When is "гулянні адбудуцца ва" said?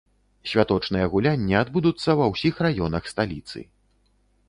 1.13-2.33